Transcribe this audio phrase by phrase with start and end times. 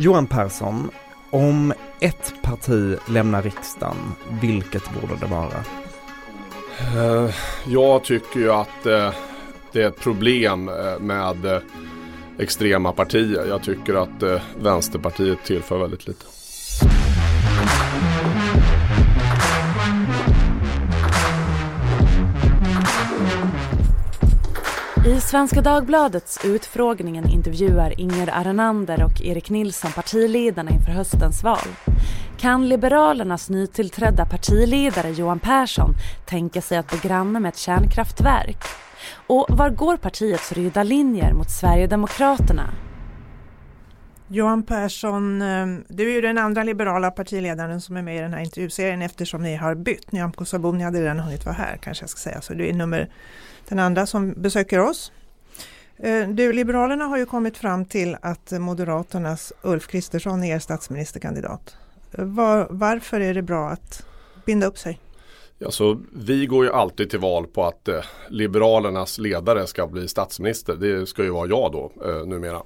[0.00, 0.90] Johan Persson,
[1.30, 3.96] om ett parti lämnar riksdagen,
[4.40, 5.64] vilket borde det vara?
[6.96, 7.34] Eh,
[7.66, 9.12] jag tycker ju att eh,
[9.72, 11.60] det är ett problem eh, med
[12.38, 13.46] extrema partier.
[13.48, 16.24] Jag tycker att Vänsterpartiet tillför väldigt lite.
[25.18, 31.68] I Svenska Dagbladets Utfrågningen intervjuar Inger Arenander och Erik Nilsson partiledarna inför höstens val.
[32.36, 35.94] Kan Liberalernas nytillträdda partiledare Johan Persson
[36.26, 38.64] tänka sig att bli granne med ett kärnkraftverk?
[39.26, 42.70] Och var går partiets röda linjer mot Sverigedemokraterna?
[44.28, 48.32] Johan Persson, eh, du är ju den andra liberala partiledaren som är med i den
[48.32, 50.12] här intervjuserien eftersom ni har bytt.
[50.12, 53.08] Nyamko Sabuni hade redan hunnit vara här kanske jag ska säga, så du är nummer
[53.68, 55.12] den andra som besöker oss.
[55.96, 61.76] Eh, du, Liberalerna har ju kommit fram till att Moderaternas Ulf Kristersson är statsministerkandidat.
[62.12, 64.06] Eh, var, varför är det bra att
[64.46, 64.98] binda upp sig?
[65.64, 70.74] Alltså, vi går ju alltid till val på att eh, Liberalernas ledare ska bli statsminister.
[70.74, 72.62] Det ska ju vara jag då eh, numera.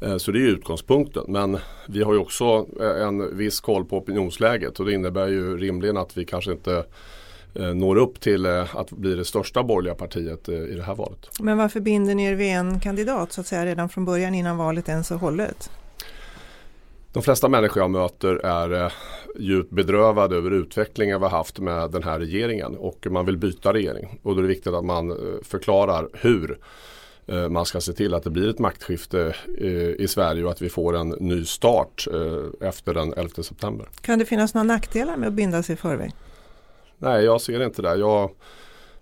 [0.00, 1.24] Eh, så det är utgångspunkten.
[1.28, 5.56] Men vi har ju också eh, en viss koll på opinionsläget och det innebär ju
[5.56, 6.84] rimligen att vi kanske inte
[7.54, 11.30] når upp till eh, att bli det största borgerliga partiet eh, i det här valet.
[11.40, 14.56] Men varför binder ni er vid en kandidat så att säga redan från början innan
[14.56, 15.70] valet ens är hållet?
[17.12, 18.92] De flesta människor jag möter är
[19.38, 23.72] djupt bedrövade över utvecklingen vi har haft med den här regeringen och man vill byta
[23.72, 24.20] regering.
[24.22, 26.58] Och då är det viktigt att man förklarar hur
[27.48, 29.34] man ska se till att det blir ett maktskifte
[29.98, 32.08] i Sverige och att vi får en ny start
[32.60, 33.88] efter den 11 september.
[34.00, 36.12] Kan det finnas några nackdelar med att binda sig i förväg?
[36.98, 37.96] Nej, jag ser inte det.
[37.96, 38.30] Jag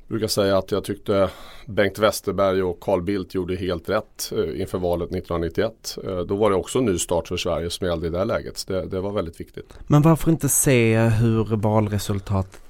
[0.09, 1.31] brukar säga att jag tyckte
[1.67, 5.99] Bengt Westerberg och Carl Bildt gjorde helt rätt eh, inför valet 1991.
[6.05, 8.65] Eh, då var det också en ny start för Sverige som gällde i det läget.
[8.67, 9.75] Det, det var väldigt viktigt.
[9.87, 12.63] Men varför inte se hur valresultatet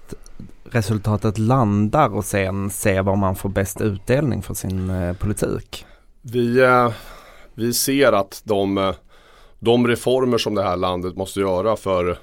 [0.64, 5.86] resultatet landar och sen se var man får bäst utdelning för sin eh, politik?
[6.22, 6.62] Vi,
[7.54, 8.94] vi ser att de,
[9.58, 12.18] de reformer som det här landet måste göra för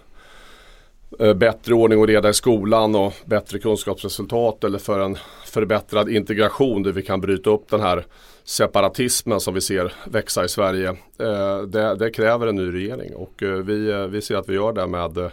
[1.36, 6.92] bättre ordning och reda i skolan och bättre kunskapsresultat eller för en förbättrad integration där
[6.92, 8.06] vi kan bryta upp den här
[8.44, 10.90] separatismen som vi ser växa i Sverige.
[11.20, 14.74] Eh, det, det kräver en ny regering och eh, vi, vi ser att vi gör
[14.74, 15.32] det med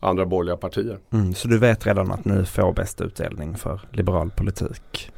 [0.00, 0.98] andra borgerliga partier.
[1.12, 5.10] Mm, så du vet redan att ni får bäst utdelning för liberal politik?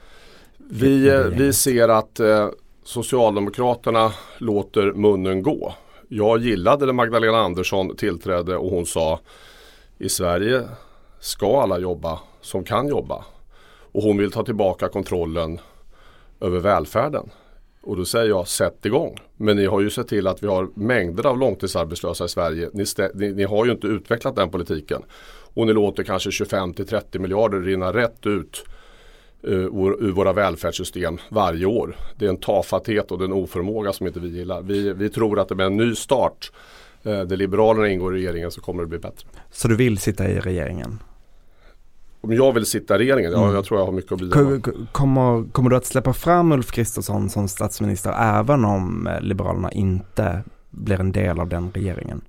[0.71, 2.21] Vi, vi ser att
[2.85, 5.75] Socialdemokraterna låter munnen gå.
[6.09, 9.21] Jag gillade när Magdalena Andersson tillträdde och hon sa
[9.99, 10.69] i Sverige
[11.21, 13.25] ska alla jobba som kan jobba.
[13.93, 15.61] Och hon vill ta tillbaka kontrollen
[16.41, 17.31] över välfärden.
[17.83, 19.19] Och då säger jag sätt igång.
[19.37, 22.71] Men ni har ju sett till att vi har mängder av långtidsarbetslösa i Sverige.
[22.73, 22.85] Ni,
[23.15, 25.03] ni, ni har ju inte utvecklat den politiken.
[25.55, 28.65] Och ni låter kanske 25 30 miljarder rinna rätt ut
[29.43, 31.97] eh, ur våra välfärdssystem varje år.
[32.17, 34.63] Det är en tafatthet och en oförmåga som inte vi gillar.
[34.63, 36.53] Vi, vi tror att det med en ny start
[37.11, 39.29] där Liberalerna ingår i regeringen så kommer det bli bättre.
[39.51, 40.99] Så du vill sitta i regeringen?
[42.21, 43.33] Om jag vill sitta i regeringen?
[43.33, 43.55] Ja, mm.
[43.55, 44.61] jag tror jag har mycket att bidra
[44.93, 50.43] kommer, kommer du att släppa fram Ulf Kristersson som statsminister även om eh, Liberalerna inte
[50.71, 52.21] blir en del av den regeringen?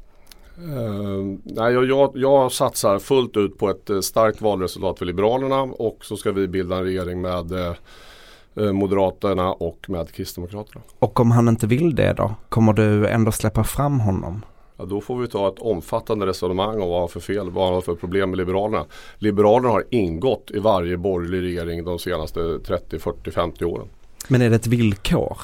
[0.59, 5.97] Uh, nej, jag, jag, jag, satsar fullt ut på ett starkt valresultat för Liberalerna och
[6.01, 10.81] så ska vi bilda en regering med uh, Moderaterna och med Kristdemokraterna.
[10.99, 12.35] Och om han inte vill det då?
[12.49, 14.41] Kommer du ändå släppa fram honom?
[14.77, 17.65] Ja, då får vi ta ett omfattande resonemang om vad han har för fel, vad
[17.65, 18.85] han har för problem med Liberalerna.
[19.17, 23.87] Liberalerna har ingått i varje borgerlig regering de senaste 30, 40, 50 åren.
[24.27, 25.37] Men är det ett villkor?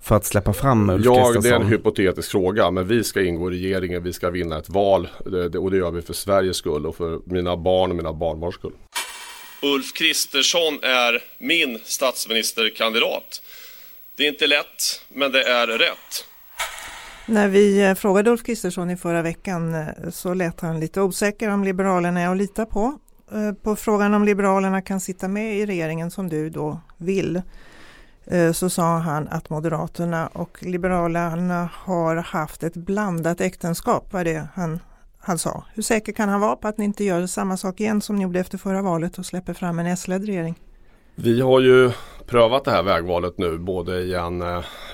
[0.00, 2.70] För att släppa fram Ulf Ja, det är en hypotetisk fråga.
[2.70, 5.08] Men vi ska ingå i regeringen, vi ska vinna ett val.
[5.24, 8.54] Det, och det gör vi för Sveriges skull och för mina barn och mina barnbarns
[8.54, 8.72] skull.
[9.62, 13.42] Ulf Kristersson är min statsministerkandidat.
[14.16, 16.24] Det är inte lätt, men det är rätt.
[17.28, 21.50] När vi eh, frågade Ulf Kristersson i förra veckan eh, så lät han lite osäker
[21.50, 22.98] om Liberalerna är att lita på.
[23.32, 27.42] Eh, på frågan om Liberalerna kan sitta med i regeringen som du då vill
[28.54, 34.80] så sa han att Moderaterna och Liberalerna har haft ett blandat äktenskap, var det han,
[35.18, 35.64] han sa.
[35.74, 38.22] Hur säker kan han vara på att ni inte gör samma sak igen som ni
[38.22, 40.54] gjorde efter förra valet och släpper fram en S-ledd regering?
[41.14, 41.90] Vi har ju
[42.26, 44.42] prövat det här vägvalet nu både i, en,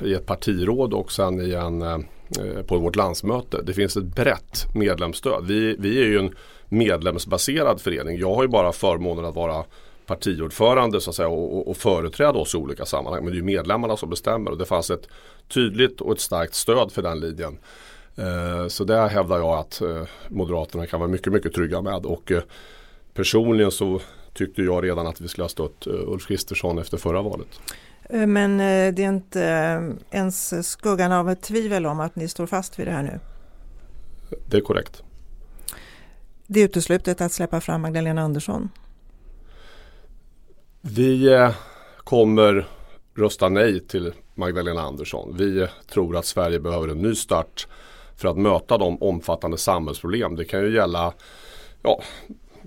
[0.01, 2.05] i ett partiråd och sen i en
[2.39, 3.63] Eh, på vårt landsmöte.
[3.63, 5.47] Det finns ett brett medlemsstöd.
[5.47, 6.35] Vi, vi är ju en
[6.69, 8.19] medlemsbaserad förening.
[8.19, 9.65] Jag har ju bara förmånen att vara
[10.07, 13.25] partiordförande så att säga, och, och företräda oss i olika sammanhang.
[13.25, 15.09] Men det är medlemmarna som bestämmer och det fanns ett
[15.49, 17.59] tydligt och ett starkt stöd för den linjen.
[18.17, 22.07] Eh, så där hävdar jag att eh, Moderaterna kan vara mycket, mycket trygga med.
[22.07, 22.43] Och eh,
[23.15, 24.01] personligen så
[24.35, 27.61] tyckte jag redan att vi skulle ha stött eh, Ulf Kristersson efter förra valet.
[28.13, 29.41] Eh, men eh, det är inte
[30.11, 33.21] ens skuggan av ett tvivel om att ni står fast vid det här nu?
[34.47, 35.03] Det är korrekt.
[36.47, 38.71] Det är uteslutet att släppa fram Magdalena Andersson?
[40.81, 41.55] Vi eh,
[41.97, 42.69] kommer
[43.15, 45.37] rösta nej till Magdalena Andersson.
[45.37, 47.67] Vi tror att Sverige behöver en ny start
[48.17, 50.37] för att möta de omfattande samhällsproblem.
[50.37, 51.13] Det kan ju gälla
[51.83, 52.03] ja,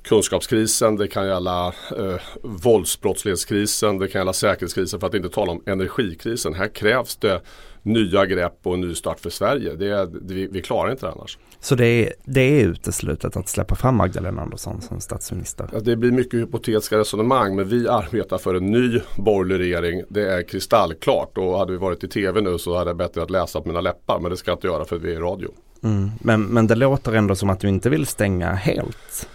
[0.06, 5.64] kunskapskrisen, det kan gälla eh, våldsbrottslighetskrisen, det kan gälla säkerhetskrisen för att inte tala om
[5.66, 6.54] energikrisen.
[6.54, 7.42] Här krävs det
[7.86, 9.76] nya grepp och en ny start för Sverige.
[9.76, 11.38] Det, det, vi, vi klarar inte det annars.
[11.60, 15.70] Så det är, det är uteslutet att släppa fram Magdalena Andersson som statsminister?
[15.74, 20.04] Ja, det blir mycket hypotetiska resonemang men vi arbetar för en ny borgerlig regering.
[20.10, 23.30] Det är kristallklart och hade vi varit i tv nu så hade jag bättre att
[23.30, 25.50] läsa på mina läppar men det ska jag inte göra för vi är i radio.
[25.84, 26.12] Mm.
[26.22, 29.28] Men, men det låter ändå som att du inte vill stänga helt?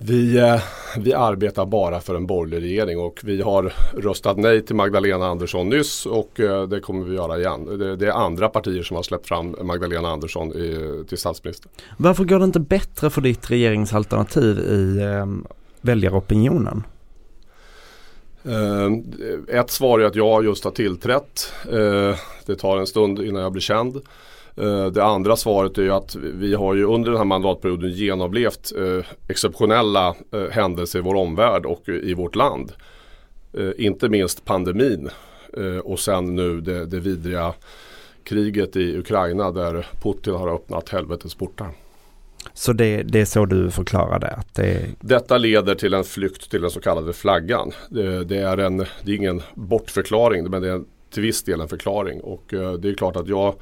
[0.00, 0.60] Vi, eh,
[0.98, 5.68] vi arbetar bara för en borgerlig regering och vi har röstat nej till Magdalena Andersson
[5.68, 7.78] nyss och eh, det kommer vi göra igen.
[7.78, 11.70] Det, det är andra partier som har släppt fram Magdalena Andersson i, till statsminister.
[11.96, 15.26] Varför går det inte bättre för ditt regeringsalternativ i eh,
[15.80, 16.82] väljaropinionen?
[18.46, 18.98] Uh,
[19.48, 21.52] ett svar är att jag just har tillträtt.
[21.72, 22.14] Uh,
[22.46, 24.00] det tar en stund innan jag blir känd.
[24.60, 28.72] Eh, det andra svaret är ju att vi har ju under den här mandatperioden genomlevt
[28.76, 32.72] eh, exceptionella eh, händelser i vår omvärld och i vårt land.
[33.76, 35.10] Inte minst pandemin
[35.82, 37.54] och sen nu det, det vidriga
[38.24, 41.68] kriget i Ukraina där Putin har öppnat helvetets portar.
[42.52, 44.30] Så det, det, är så du förklarar det?
[44.30, 44.86] Att det...
[45.00, 47.72] Detta leder till en flykt till den så kallade flaggan.
[47.90, 51.68] Det, det, är, en, det är ingen bortförklaring men det är till viss del en
[51.68, 52.20] förklaring.
[52.20, 53.54] Och det är klart att jag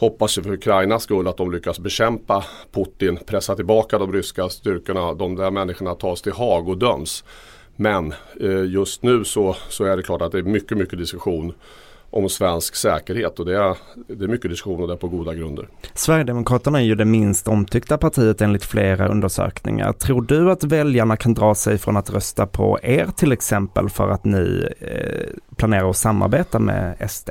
[0.00, 5.36] hoppas för Ukrainas skull att de lyckas bekämpa Putin, pressa tillbaka de ryska styrkorna, de
[5.36, 7.24] där människorna tas till Haag och döms.
[7.76, 11.52] Men eh, just nu så, så är det klart att det är mycket, mycket diskussion
[12.10, 13.76] om svensk säkerhet och det är,
[14.06, 15.68] det är mycket diskussion och det är på goda grunder.
[15.94, 19.92] Sverigedemokraterna är ju det minst omtyckta partiet enligt flera undersökningar.
[19.92, 24.08] Tror du att väljarna kan dra sig från att rösta på er till exempel för
[24.08, 27.30] att ni eh, planerar att samarbeta med SD?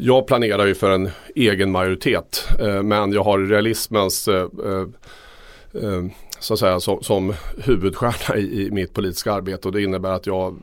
[0.00, 4.80] Jag planerar ju för en egen majoritet eh, men jag har realismens eh, eh,
[5.82, 6.04] eh
[6.40, 7.34] så att säga som, som
[7.64, 10.58] huvudstjärna i, i, mitt politiska arbete och det innebär att jag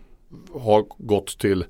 [0.54, 1.66] har gått till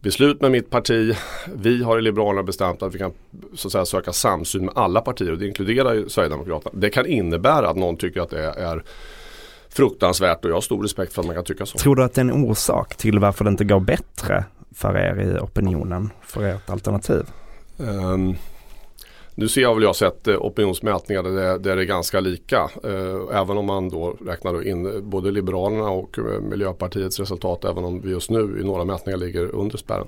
[0.00, 1.16] beslut med mitt parti.
[1.54, 3.12] Vi har i Liberalerna bestämt att vi kan
[3.54, 6.80] så att säga, söka samsyn med alla partier och det inkluderar ju Sverigedemokraterna.
[6.80, 8.82] Det kan innebära att någon tycker att det är
[9.68, 11.78] fruktansvärt och jag har stor respekt för att man kan tycka så.
[11.78, 14.44] Tror du att det är en orsak till varför det inte går bättre
[14.74, 17.22] för er i opinionen för ert alternativ?
[17.76, 18.36] Um,
[19.34, 22.70] nu ser jag väl jag sett eh, opinionsmätningar där, där det är ganska lika.
[22.84, 28.00] Eh, även om man då räknar in både Liberalerna och eh, Miljöpartiets resultat även om
[28.00, 30.06] vi just nu i några mätningar ligger under spärren.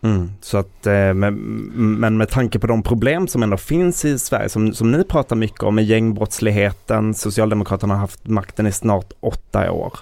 [0.00, 4.48] Mm, så att, eh, men med tanke på de problem som ändå finns i Sverige,
[4.48, 9.72] som, som ni pratar mycket om, med gängbrottsligheten, Socialdemokraterna har haft makten i snart åtta
[9.72, 9.98] år.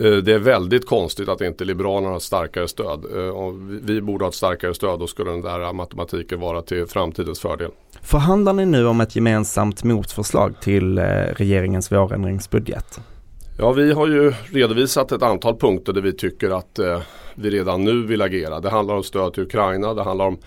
[0.00, 3.04] Eh, det är väldigt konstigt att inte Liberalerna har ett starkare stöd.
[3.16, 3.52] Eh,
[3.82, 7.70] vi borde ha ett starkare stöd då skulle den där matematiken vara till framtidens fördel.
[8.02, 11.04] Förhandlar ni nu om ett gemensamt motförslag till eh,
[11.36, 13.00] regeringens vårändringsbudget?
[13.58, 16.78] Ja, vi har ju redovisat ett antal punkter där vi tycker att
[17.34, 18.60] vi redan nu vill agera.
[18.60, 20.38] Det handlar om stöd till Ukraina, det handlar om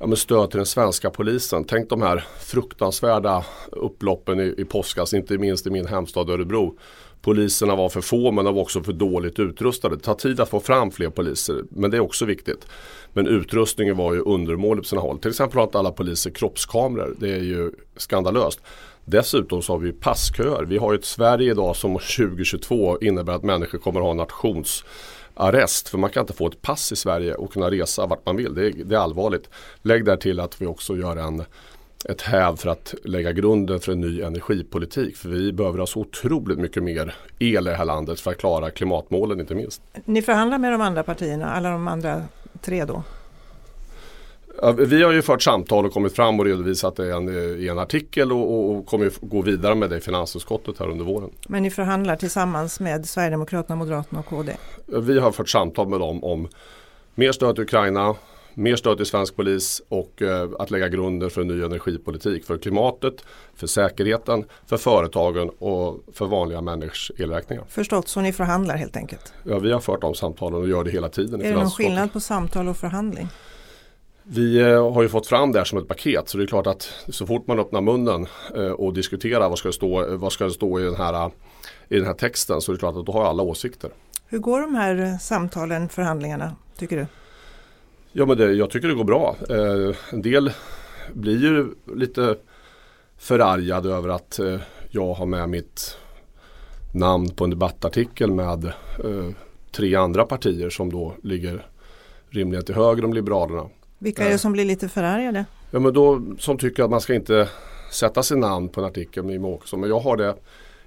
[0.00, 1.64] ja, stöd till den svenska polisen.
[1.64, 6.78] Tänk de här fruktansvärda upploppen i, i påskas, inte minst i min hemstad Örebro
[7.22, 9.96] Poliserna var för få men de var också för dåligt utrustade.
[9.96, 12.66] Det tar tid att få fram fler poliser men det är också viktigt.
[13.12, 15.18] Men utrustningen var ju undermålig på sina håll.
[15.18, 17.16] Till exempel har inte alla poliser kroppskameror.
[17.18, 18.60] Det är ju skandalöst.
[19.04, 20.64] Dessutom så har vi passköer.
[20.64, 24.14] Vi har ju ett Sverige idag som 2022 innebär att människor kommer att ha
[25.40, 28.36] arrest För man kan inte få ett pass i Sverige och kunna resa vart man
[28.36, 28.54] vill.
[28.54, 29.50] Det är, det är allvarligt.
[29.82, 31.44] Lägg där till att vi också gör en
[32.08, 35.16] ett häv för att lägga grunden för en ny energipolitik.
[35.16, 38.38] För vi behöver ha så otroligt mycket mer el i det här landet för att
[38.38, 39.82] klara klimatmålen inte minst.
[40.04, 42.22] Ni förhandlar med de andra partierna, alla de andra
[42.60, 43.02] tre då?
[44.76, 47.06] Vi har ju fört samtal och kommit fram och redovisat det
[47.58, 51.04] i en artikel och, och, och kommer gå vidare med det i finansutskottet här under
[51.04, 51.30] våren.
[51.48, 54.56] Men ni förhandlar tillsammans med Sverigedemokraterna, Moderaterna och KD?
[54.86, 56.48] Vi har fört samtal med dem om
[57.14, 58.14] mer stöd till Ukraina,
[58.54, 62.58] mer stöd till svensk polis och eh, att lägga grunden för en ny energipolitik för
[62.58, 63.14] klimatet,
[63.54, 67.64] för säkerheten, för företagen och för vanliga människors elräkningar.
[67.68, 69.32] Förstått, så ni förhandlar helt enkelt?
[69.42, 71.40] Ja, vi har fört de samtalen och gör det hela tiden.
[71.42, 73.28] Är det någon skillnad på samtal och förhandling?
[74.32, 76.66] Vi eh, har ju fått fram det här som ett paket så det är klart
[76.66, 80.44] att så fort man öppnar munnen eh, och diskuterar vad ska det stå, vad ska
[80.44, 81.30] det stå i, den här,
[81.88, 83.90] i den här texten så är det klart att då har alla åsikter.
[84.26, 87.06] Hur går de här samtalen, förhandlingarna, tycker du?
[88.12, 89.36] Ja men det, jag tycker det går bra.
[89.48, 90.52] Eh, en del
[91.12, 92.36] blir ju lite
[93.18, 94.60] förargade över att eh,
[94.90, 95.96] jag har med mitt
[96.94, 98.64] namn på en debattartikel med
[99.04, 99.30] eh,
[99.72, 101.66] tre andra partier som då ligger
[102.28, 103.68] rimligen till höger om Liberalerna.
[104.02, 105.44] Vilka är det som blir lite förargade?
[105.70, 107.48] Ja men då som tycker att man ska inte
[107.92, 109.80] sätta sin namn på en artikel med Jimmie Åkesson.
[109.80, 110.34] Men jag har det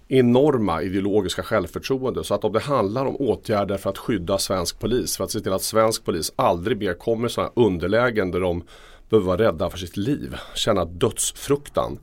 [0.08, 2.24] enorma ideologiska självförtroende.
[2.24, 5.40] Så att om det handlar om åtgärder för att skydda svensk polis, för att se
[5.40, 8.64] till att svensk polis aldrig mer kommer i sådana underlägen där de
[9.10, 12.00] behöver vara rädda för sitt liv, känna dödsfruktan.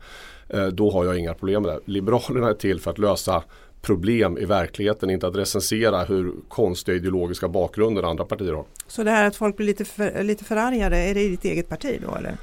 [0.48, 1.80] Eh, då har jag inga problem med det.
[1.84, 3.42] Liberalerna är till för att lösa
[3.82, 8.64] problem i verkligheten, inte att recensera hur konstiga ideologiska bakgrunder andra partier har.
[8.86, 11.68] Så det här att folk blir lite, för, lite förargade, är det i ditt eget
[11.68, 12.36] parti då eller?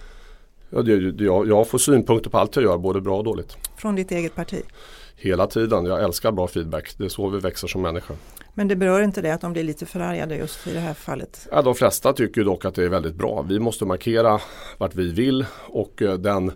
[0.69, 3.57] Ja, det, det, jag, jag får synpunkter på allt jag gör, både bra och dåligt.
[3.77, 4.63] Från ditt eget parti?
[5.17, 5.85] hela tiden.
[5.85, 6.97] Jag älskar bra feedback.
[6.97, 8.17] Det är så vi växer som människor.
[8.53, 11.47] Men det berör inte det att de blir lite förargade just i det här fallet?
[11.51, 13.41] Ja, de flesta tycker dock att det är väldigt bra.
[13.41, 14.39] Vi måste markera
[14.77, 16.51] vart vi vill och eh, den,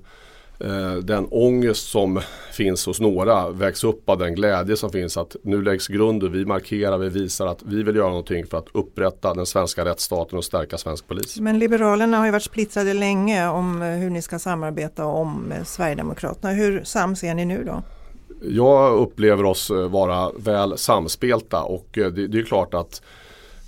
[1.04, 5.62] den ångest som finns hos några vägs upp av den glädje som finns att nu
[5.62, 9.46] läggs grunden, vi markerar, vi visar att vi vill göra någonting för att upprätta den
[9.46, 11.40] svenska rättsstaten och stärka svensk polis.
[11.40, 16.54] Men Liberalerna har ju varit splittrade länge om hur ni ska samarbeta om Sverigedemokraterna.
[16.54, 17.84] Hur sams är ni nu då?
[18.42, 23.02] jag upplever oss eh, vara väl samspelta och eh, det, det är klart att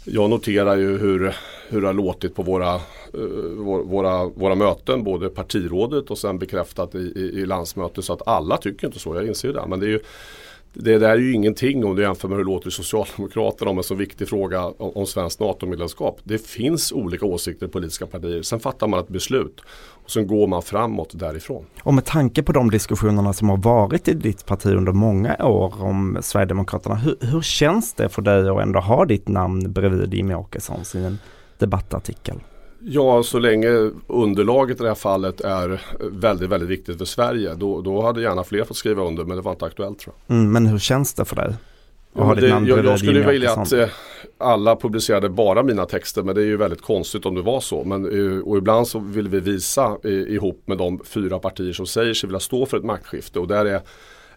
[0.06, 1.36] jag noterar ju hur,
[1.70, 2.76] hur det har låtit på våra,
[3.18, 8.06] uh, våra, våra möten, både partirådet och sen bekräftat i, i, i landsmötet.
[8.06, 9.66] Så att alla tycker inte så, jag inser ju det.
[9.68, 10.00] Men det är ju,
[10.74, 13.78] det där är ju ingenting om du jämför med hur det låter i Socialdemokraterna om
[13.78, 16.20] en så viktig fråga om, om svenskt NATO-medlemskap.
[16.24, 18.42] Det finns olika åsikter i politiska partier.
[18.42, 19.62] Sen fattar man ett beslut
[20.04, 21.66] och sen går man framåt därifrån.
[21.84, 25.84] Och med tanke på de diskussionerna som har varit i ditt parti under många år
[25.84, 26.96] om Sverigedemokraterna.
[26.96, 31.04] Hur, hur känns det för dig att ändå ha ditt namn bredvid Jimmie Åkessons i
[31.04, 31.20] en
[31.58, 32.36] debattartikel?
[32.86, 35.82] Ja, så länge underlaget i det här fallet är
[36.12, 37.56] väldigt, väldigt viktigt för Sverige.
[37.56, 40.38] Då, då hade gärna fler fått skriva under men det var inte aktuellt tror jag.
[40.38, 41.56] Mm, men hur känns det för dig?
[42.14, 43.90] Ja, det, jag, jag skulle vilja att eh,
[44.38, 47.84] alla publicerade bara mina texter men det är ju väldigt konstigt om det var så.
[47.84, 51.86] Men, eh, och ibland så vill vi visa eh, ihop med de fyra partier som
[51.86, 53.82] säger sig vilja stå för ett maktskifte och där är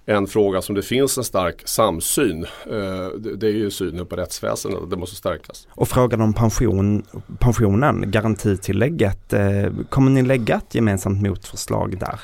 [0.06, 2.44] en fråga som det finns en stark samsyn.
[2.44, 5.68] Eh, det är ju synen på rättsväsendet, det måste stärkas.
[5.70, 7.02] Och frågan om pension,
[7.38, 12.20] pensionen, garantitillägget, eh, kommer ni lägga ett gemensamt motförslag där?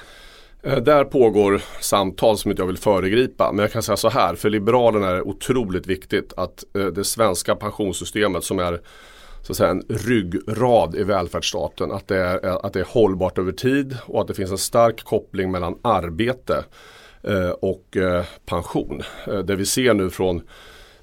[0.63, 3.53] Eh, där pågår samtal som inte jag vill föregripa.
[3.53, 7.05] Men jag kan säga så här, för Liberalerna är det otroligt viktigt att eh, det
[7.05, 8.81] svenska pensionssystemet som är
[9.43, 11.93] så att säga, en ryggrad i välfärdsstaten.
[11.93, 14.59] Att det, är, eh, att det är hållbart över tid och att det finns en
[14.59, 16.65] stark koppling mellan arbete
[17.61, 17.97] och
[18.47, 19.03] pension.
[19.45, 20.43] Det vi ser nu från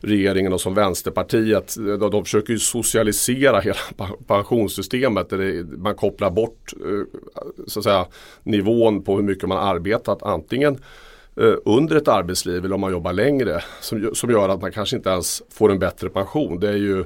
[0.01, 1.75] regeringen och som Vänsterpartiet.
[1.77, 3.77] De, de försöker ju socialisera hela
[4.27, 5.29] pensionssystemet.
[5.29, 7.19] Där det, man kopplar bort eh,
[7.67, 8.05] så att säga,
[8.43, 10.23] nivån på hur mycket man arbetat.
[10.23, 10.77] Antingen
[11.35, 13.63] eh, under ett arbetsliv eller om man jobbar längre.
[13.81, 16.59] Som, som gör att man kanske inte ens får en bättre pension.
[16.59, 17.05] Det är ju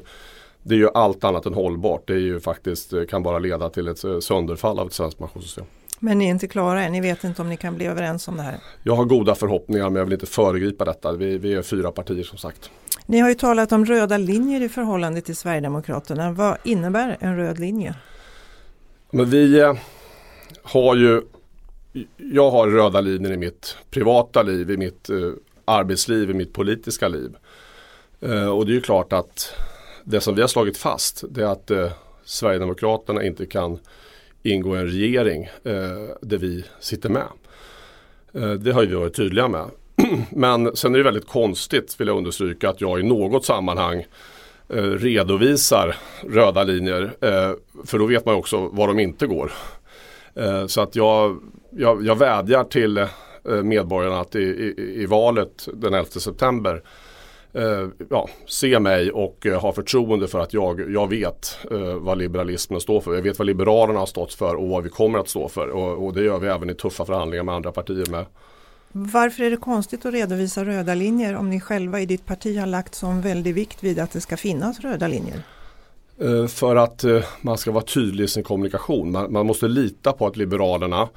[0.66, 2.08] det är ju allt annat än hållbart.
[2.08, 5.66] Det är ju faktiskt, eh, kan bara leda till ett sönderfall av ett svenskt pensionssystem.
[6.04, 8.38] Men ni är inte klara än, ni vet inte om ni kan bli överens om
[8.38, 8.60] det här?
[8.84, 11.12] Jag har goda förhoppningar men jag vill inte föregripa detta.
[11.12, 12.70] Vi, vi är fyra partier som sagt.
[13.06, 16.32] Ni har ju talat om röda linjer i förhållande till Sverigedemokraterna.
[16.32, 17.96] Vad innebär en röd linje?
[19.12, 19.74] Men vi eh,
[20.64, 21.22] har ju
[22.18, 25.32] jag har röda linjer i mitt privata liv, i mitt eh,
[25.66, 27.36] arbetsliv, i mitt politiska liv.
[28.22, 29.54] Eh, och det är ju klart att
[30.04, 31.92] det som vi har slagit fast det är att eh,
[32.26, 33.80] Sverigedemokraterna inte kan
[34.44, 37.28] ingå i en regering eh, där vi sitter med.
[38.34, 39.66] Eh, det har vi varit tydliga med.
[40.30, 44.06] Men sen är det väldigt konstigt, vill jag understryka, att jag i något sammanhang
[44.70, 45.96] eh, redovisar
[46.30, 47.04] röda linjer.
[47.22, 47.52] Eh,
[47.86, 49.52] för då vet man också var de inte går.
[50.36, 53.08] Eh, så att jag, jag, jag vädjar till eh,
[53.64, 56.84] medborgarna att i, i, i valet den 11 september
[58.10, 62.82] ja, se mig och eh, ha förtroende för att jag, jag vet eh, vad liberalismen
[62.82, 63.16] står för.
[63.16, 65.70] Jag vet vad Liberalerna har stått för och vad vi kommer att stå för.
[65.70, 68.26] Och, och det gör vi även i tuffa förhandlingar med andra partier med.
[68.92, 72.68] Varför är det konstigt att redovisa röda linjer om ni själva i ditt parti har
[72.68, 75.44] lagt sån väldig vikt vid att det ska finnas röda linjer?
[76.20, 79.12] Eh, för att eh, man ska vara tydlig i sin kommunikation.
[79.12, 81.10] Man, man, måste lita på att Liberalerna,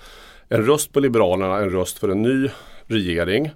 [0.48, 2.50] en röst på Liberalerna, en röst för en ny
[2.86, 3.50] regering.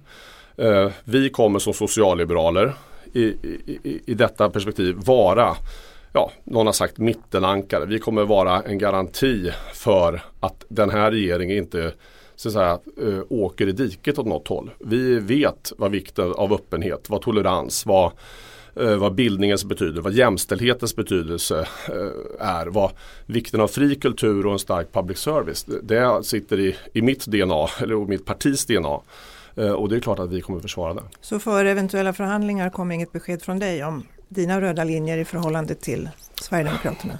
[0.61, 2.73] Eh, vi kommer som socialliberaler
[3.13, 5.55] i, i, i detta perspektiv vara
[6.13, 7.85] ja, någon har sagt mittenankare.
[7.85, 11.93] Vi kommer vara en garanti för att den här regeringen inte
[12.35, 14.71] så att säga, eh, åker i diket åt något håll.
[14.79, 18.11] Vi vet vad vikten av öppenhet, vad tolerans, vad
[18.75, 21.67] eh, vad bildningens betydelse, vad jämställdhetens betydelse
[22.39, 22.91] är, vad
[23.25, 25.65] vikten av fri kultur och en stark public service.
[25.83, 29.01] Det sitter i, i mitt DNA, eller mitt partis DNA.
[29.55, 31.03] Eh, och det är klart att vi kommer försvara det.
[31.21, 35.75] Så för eventuella förhandlingar kommer inget besked från dig om dina röda linjer i förhållande
[35.75, 36.09] till
[36.41, 37.19] Sverigedemokraterna?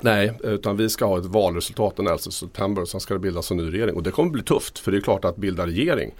[0.00, 3.50] Nej, utan vi ska ha ett valresultat den 11 september och sen ska det bildas
[3.50, 3.94] en ny regering.
[3.94, 6.12] Och det kommer bli tufft för det är klart att bilda regering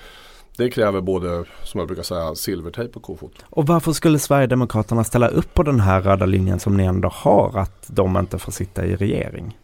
[0.56, 3.44] det kräver både, som jag brukar säga, silvertejp och kofot.
[3.50, 7.58] Och varför skulle Sverigedemokraterna ställa upp på den här röda linjen som ni ändå har,
[7.58, 9.58] att de inte får sitta i regering?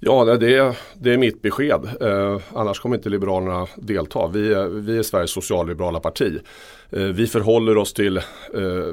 [0.00, 1.88] Ja, det är, det är mitt besked.
[2.00, 4.26] Eh, annars kommer inte Liberalerna delta.
[4.26, 6.40] Vi är, vi är Sveriges socialliberala parti.
[6.90, 8.22] Eh, vi förhåller oss till eh,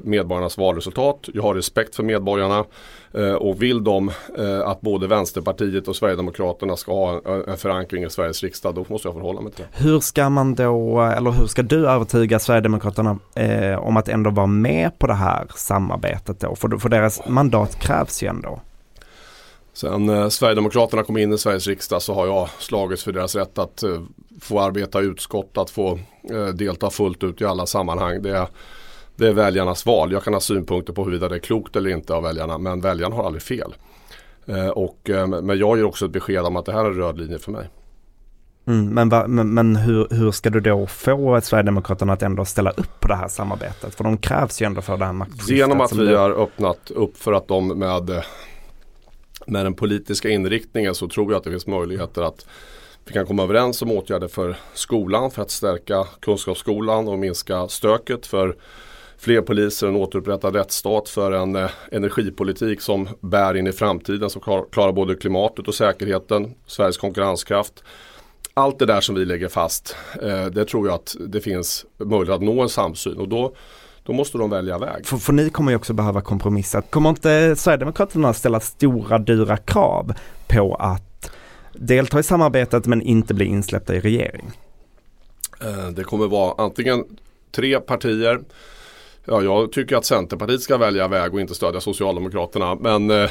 [0.04, 1.30] medborgarnas valresultat.
[1.34, 2.66] Jag har respekt för medborgarna.
[3.14, 8.04] Eh, och vill de eh, att både Vänsterpartiet och Sverigedemokraterna ska ha en, en förankring
[8.04, 9.84] i Sveriges riksdag, då måste jag förhålla mig till det.
[9.84, 14.48] Hur ska man då, eller hur ska du övertyga Sverigedemokraterna eh, om att ändå vara
[14.48, 16.56] med på det här samarbetet då?
[16.56, 18.60] För, för deras mandat krävs ju ändå.
[19.74, 23.58] Sen eh, Sverigedemokraterna kom in i Sveriges riksdag så har jag slagits för deras rätt
[23.58, 24.02] att eh,
[24.42, 26.00] få arbeta i utskott, att få
[26.32, 28.22] eh, delta fullt ut i alla sammanhang.
[28.22, 28.48] Det,
[29.16, 30.12] det är väljarnas val.
[30.12, 33.16] Jag kan ha synpunkter på huruvida det är klokt eller inte av väljarna men väljarna
[33.16, 33.76] har aldrig fel.
[34.46, 36.98] Eh, och, eh, men jag ger också ett besked om att det här är en
[36.98, 37.70] röd linje för mig.
[38.68, 42.70] Mm, men, va, men, men hur, hur, ska du då få Sverigedemokraterna att ändå ställa
[42.70, 43.96] upp på det här samarbetet?
[43.96, 45.58] För de krävs ju ändå för det här maktskiftet.
[45.58, 48.24] Genom att vi har öppnat upp för att de med,
[49.46, 52.46] med den politiska inriktningen så tror jag att det finns möjligheter att
[53.06, 58.26] vi kan komma överens om åtgärder för skolan för att stärka kunskapsskolan och minska stöket
[58.26, 58.56] för
[59.18, 64.42] fler poliser, en återupprättad rättsstat för en eh, energipolitik som bär in i framtiden som
[64.42, 67.84] klar, klarar både klimatet och säkerheten, Sveriges konkurrenskraft.
[68.54, 72.36] Allt det där som vi lägger fast, eh, det tror jag att det finns möjlighet
[72.36, 73.56] att nå en samsyn och då
[74.04, 75.06] då måste de välja väg.
[75.06, 76.82] För, för ni kommer ju också behöva kompromissa.
[76.82, 80.14] Kommer inte Sverigedemokraterna ställa stora dyra krav
[80.48, 81.32] på att
[81.74, 84.52] delta i samarbetet men inte bli insläppta i regering?
[85.62, 87.04] Eh, det kommer vara antingen
[87.52, 88.40] tre partier
[89.26, 92.76] Ja, jag tycker att Centerpartiet ska välja väg och inte stödja Socialdemokraterna.
[92.76, 93.30] Men eh, eh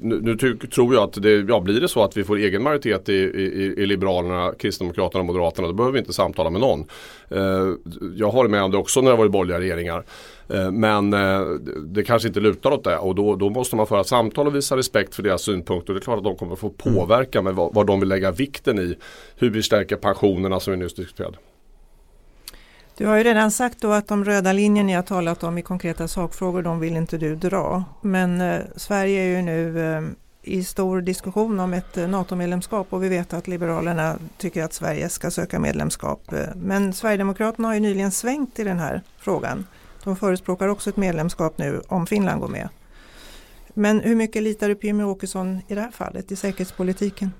[0.00, 0.36] nu, nu
[0.74, 3.74] tror jag att det, ja, blir det så att vi får egen majoritet i, i,
[3.78, 6.80] i Liberalerna, Kristdemokraterna och Moderaterna då behöver vi inte samtala med någon.
[7.28, 7.74] Eh,
[8.16, 10.04] jag har med om det också när det varit borgerliga regeringar.
[10.48, 11.40] Eh, men eh,
[11.86, 14.76] det kanske inte lutar åt det och då, då, måste man föra samtal och visa
[14.76, 15.94] respekt för deras synpunkter.
[15.94, 18.78] Det är klart att de kommer få påverka med vad, vad de vill lägga vikten
[18.78, 18.96] i.
[19.36, 21.36] Hur vi stärker pensionerna som vi nyss diskuterade.
[23.02, 25.62] Du har ju redan sagt då att de röda linjer ni har talat om i
[25.62, 27.84] konkreta sakfrågor, de vill inte du dra.
[28.00, 30.02] Men eh, Sverige är ju nu eh,
[30.42, 35.08] i stor diskussion om ett eh, NATO-medlemskap och vi vet att Liberalerna tycker att Sverige
[35.08, 36.32] ska söka medlemskap.
[36.32, 39.66] Eh, men Sverigedemokraterna har ju nyligen svängt i den här frågan.
[40.04, 42.68] De förespråkar också ett medlemskap nu om Finland går med.
[43.74, 47.32] Men hur mycket litar du på Jimmie Åkesson i det här fallet, i säkerhetspolitiken?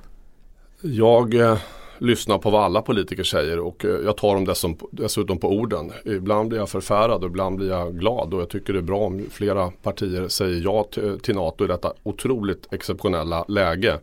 [0.81, 1.59] Jag eh,
[2.03, 5.93] lyssnar på vad alla politiker säger och eh, jag tar dem dessutom på orden.
[6.05, 8.99] Ibland blir jag förfärad och ibland blir jag glad och jag tycker det är bra
[8.99, 10.89] om flera partier säger ja
[11.23, 13.99] till NATO i detta otroligt exceptionella läge.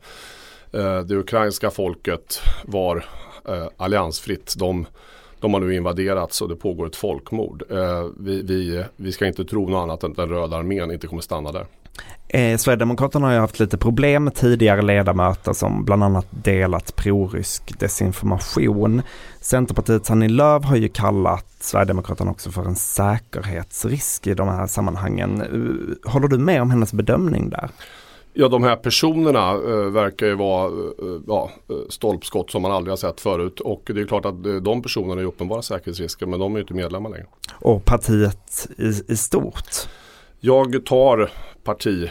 [0.72, 3.06] Eh, det ukrainska folket var
[3.48, 4.56] eh, alliansfritt.
[4.58, 4.86] De,
[5.40, 7.64] de har nu invaderats och det pågår ett folkmord.
[8.18, 11.22] Vi, vi, vi ska inte tro något annat än att den röda armén inte kommer
[11.22, 11.66] stanna där.
[12.28, 17.80] Eh, Sverigedemokraterna har ju haft lite problem med tidigare ledamöter som bland annat delat prorysk
[17.80, 19.02] desinformation.
[19.42, 25.42] Centerpartiets Annie Lööf har ju kallat Sverigedemokraterna också för en säkerhetsrisk i de här sammanhangen.
[25.42, 27.70] Eh, håller du med om hennes bedömning där?
[28.34, 31.52] Ja de här personerna äh, verkar ju vara äh, ja,
[31.90, 35.26] stolpskott som man aldrig har sett förut och det är klart att de personerna är
[35.26, 37.26] uppenbara säkerhetsrisker men de är ju inte medlemmar längre.
[37.54, 39.88] Och partiet i, i stort?
[40.40, 41.32] Jag tar
[41.64, 42.10] parti,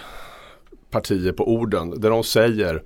[0.90, 2.00] partier på orden.
[2.00, 2.82] Det de säger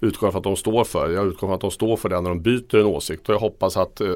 [0.00, 1.10] utgår från att de står för.
[1.10, 3.28] Jag utgår från att de står för det när de byter en åsikt.
[3.28, 4.14] Och jag hoppas att eh,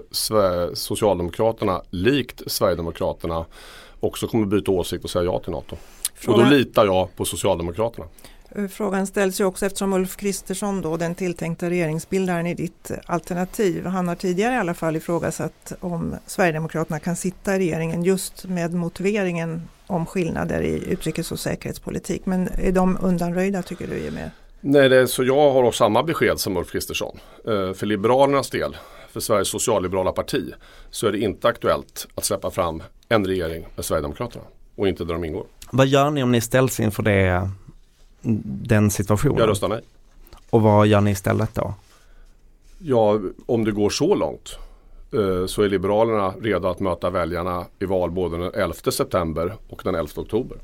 [0.74, 3.44] Socialdemokraterna likt Sverigedemokraterna
[4.00, 5.76] också kommer byta åsikt och säga ja till NATO.
[6.14, 6.40] Frågan...
[6.40, 8.06] Och då litar jag på Socialdemokraterna.
[8.56, 13.86] Eh, frågan ställs ju också eftersom Ulf Kristersson då den tilltänkta regeringsbildaren i ditt alternativ.
[13.86, 18.74] Han har tidigare i alla fall ifrågasatt om Sverigedemokraterna kan sitta i regeringen just med
[18.74, 22.26] motiveringen om skillnader i utrikes och säkerhetspolitik.
[22.26, 24.10] Men är de undanröjda tycker du?
[24.10, 24.30] Med?
[24.60, 27.18] Nej, det är, så jag har samma besked som Ulf Kristersson.
[27.46, 28.76] Eh, för Liberalernas del,
[29.12, 30.52] för Sveriges socialliberala parti,
[30.90, 34.44] så är det inte aktuellt att släppa fram en regering med Sverigedemokraterna
[34.76, 35.46] och inte där de ingår.
[35.72, 37.50] Vad gör ni om ni ställs inför det,
[38.22, 39.38] den situationen?
[39.38, 39.80] Jag röstar nej.
[40.50, 41.74] Och vad gör ni istället då?
[42.78, 44.58] Ja, om det går så långt
[45.12, 49.80] eh, så är Liberalerna redo att möta väljarna i val både den 11 september och
[49.84, 50.58] den 11 oktober.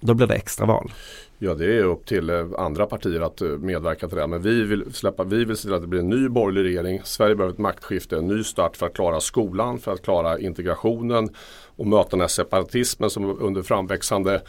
[0.00, 0.92] Då blir det extraval?
[1.38, 4.26] Ja det är upp till eh, andra partier att eh, medverka till det.
[4.26, 7.00] Men vi vill, släppa, vi vill se till att det blir en ny borgerlig regering.
[7.04, 11.28] Sverige behöver ett maktskifte, en ny start för att klara skolan, för att klara integrationen
[11.76, 14.42] och möta den här separatismen som under framväxande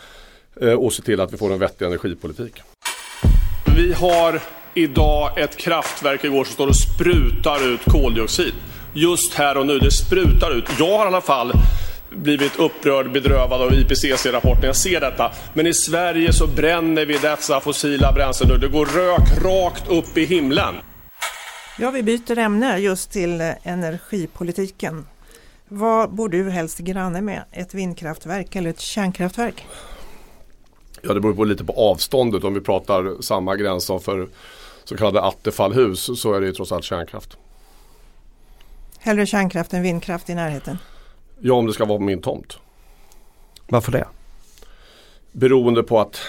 [0.78, 2.62] och se till att vi får en vettig energipolitik.
[3.76, 4.40] Vi har
[4.74, 8.54] idag ett kraftverk igår som står och sprutar ut koldioxid.
[8.94, 10.66] Just här och nu, det sprutar ut.
[10.80, 11.54] Jag har i alla fall
[12.10, 14.66] blivit upprörd, bedrövad av IPCC-rapporten.
[14.66, 15.32] Jag ser detta.
[15.54, 18.58] Men i Sverige så bränner vi dessa fossila bränslen nu.
[18.58, 20.76] Det går rök rakt upp i himlen.
[21.80, 25.08] Ja, vi byter ämne just till energipolitiken.
[25.68, 27.44] Vad bor du helst granne med?
[27.52, 29.66] Ett vindkraftverk eller ett kärnkraftverk?
[31.02, 32.44] Ja, det beror på lite på avståndet.
[32.44, 34.28] Om vi pratar samma gräns som för
[34.84, 37.38] så kallade Attefallhus så är det ju trots allt kärnkraft.
[39.00, 40.78] Hellre kärnkraft än vindkraft i närheten?
[41.40, 42.58] Ja, om det ska vara på min tomt.
[43.68, 44.08] Varför det?
[45.32, 46.20] Beroende på att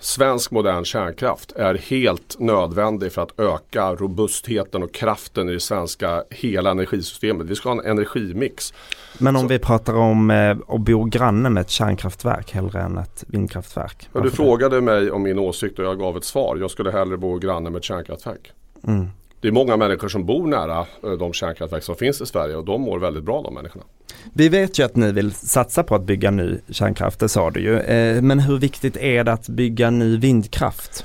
[0.00, 6.24] svensk modern kärnkraft är helt nödvändig för att öka robustheten och kraften i det svenska
[6.30, 7.46] hela energisystemet.
[7.46, 8.74] Vi ska ha en energimix.
[9.18, 9.48] Men om Så.
[9.48, 14.08] vi pratar om eh, att bo granne med ett kärnkraftverk hellre än ett vindkraftverk?
[14.12, 16.56] Du frågade mig om min åsikt och jag gav ett svar.
[16.60, 18.52] Jag skulle hellre bo granne med ett kärnkraftverk.
[18.86, 19.08] Mm.
[19.40, 22.64] Det är många människor som bor nära eh, de kärnkraftverk som finns i Sverige och
[22.64, 23.84] de mår väldigt bra de människorna.
[24.32, 27.60] Vi vet ju att ni vill satsa på att bygga ny kärnkraft, det sa du
[27.60, 27.78] ju.
[27.78, 31.04] Eh, men hur viktigt är det att bygga ny vindkraft?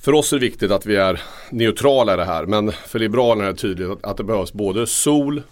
[0.00, 3.48] För oss är det viktigt att vi är neutrala i det här men för Liberalerna
[3.48, 5.42] är det tydligt att det behövs både sol,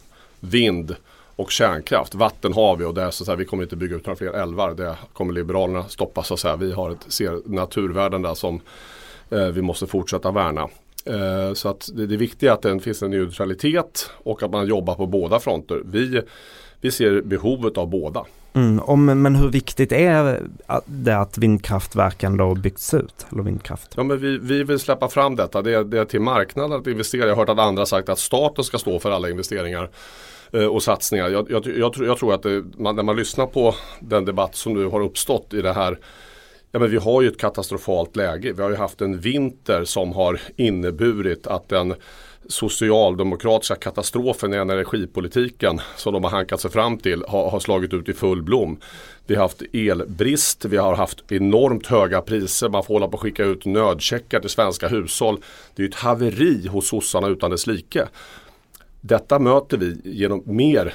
[0.40, 0.96] vind
[1.36, 2.14] och kärnkraft.
[2.14, 4.32] Vatten har vi och det är så att vi kommer inte bygga ut några fler
[4.32, 4.74] älvar.
[4.74, 6.56] Det kommer Liberalerna stoppa så att säga.
[6.56, 8.60] Vi har ett, ser naturvärden där som
[9.30, 10.68] eh, vi måste fortsätta värna.
[11.04, 14.66] Eh, så att det, det viktiga är att det finns en neutralitet och att man
[14.66, 15.82] jobbar på båda fronter.
[15.84, 16.22] Vi,
[16.80, 18.24] vi ser behovet av båda.
[18.54, 20.42] Mm, om, men hur viktigt är
[20.86, 23.26] det att vindkraftverken då byggts ut?
[23.32, 23.94] Eller vindkraft?
[23.96, 25.62] Ja, men vi, vi vill släppa fram detta.
[25.62, 27.22] Det är, det är till marknaden att investera.
[27.22, 29.90] Jag har hört att andra sagt att staten ska stå för alla investeringar
[30.52, 31.28] eh, och satsningar.
[31.28, 34.74] Jag, jag, jag, jag tror att det, man, när man lyssnar på den debatt som
[34.74, 35.98] nu har uppstått i det här
[36.74, 38.52] Ja, men vi har ju ett katastrofalt läge.
[38.52, 41.94] Vi har ju haft en vinter som har inneburit att den
[42.46, 48.08] socialdemokratiska katastrofen i energipolitiken som de har hankat sig fram till har, har, slagit ut
[48.08, 48.80] i full blom.
[49.26, 53.22] Vi har haft elbrist, vi har haft enormt höga priser, man får hålla på att
[53.22, 55.38] skicka ut nödcheckar till svenska hushåll.
[55.74, 58.08] Det är ett haveri hos sossarna utan dess like.
[59.00, 60.94] Detta möter vi genom mer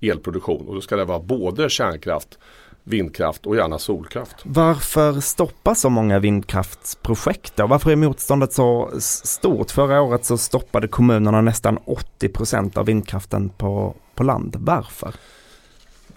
[0.00, 2.38] elproduktion och då ska det vara både kärnkraft
[2.84, 4.36] vindkraft och gärna solkraft.
[4.44, 7.66] Varför stoppas så många vindkraftsprojekt då?
[7.66, 9.70] Varför är motståndet så stort?
[9.70, 11.78] Förra året så stoppade kommunerna nästan
[12.20, 14.56] 80% av vindkraften på, på land.
[14.58, 15.14] Varför?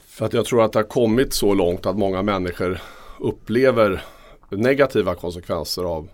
[0.07, 2.79] För att jag tror att det har kommit så långt att många människor
[3.19, 4.03] upplever
[4.49, 6.09] negativa konsekvenser av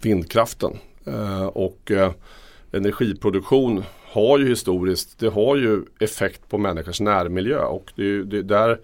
[0.00, 0.78] vindkraften.
[1.06, 2.12] Eh, och eh,
[2.72, 8.80] energiproduktion har ju historiskt, det har ju effekt på människors närmiljö och det, det där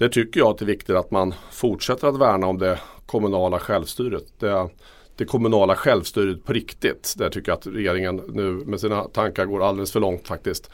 [0.00, 3.58] det tycker jag att det är viktigt att man fortsätter att värna om det kommunala
[3.58, 4.24] självstyret.
[4.38, 4.68] Det,
[5.16, 7.14] det kommunala självstyret på riktigt.
[7.18, 10.70] Där tycker jag att regeringen nu med sina tankar går alldeles för långt faktiskt.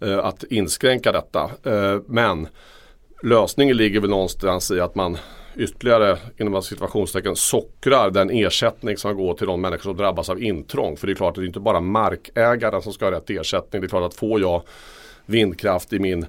[0.00, 1.50] Eh, att inskränka detta.
[1.62, 2.48] Eh, men
[3.22, 5.18] lösningen ligger väl någonstans i att man
[5.56, 10.96] ytterligare inom situationstecken sockrar den ersättning som går till de människor som drabbas av intrång.
[10.96, 13.82] För det är klart att det är inte bara markägaren som ska ha rätt ersättning.
[13.82, 14.62] Det är klart att får jag
[15.26, 16.26] vindkraft i min